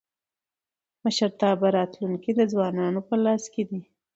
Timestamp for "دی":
3.69-3.81